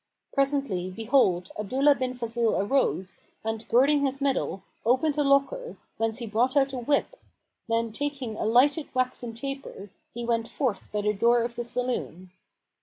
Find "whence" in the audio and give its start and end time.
5.97-6.17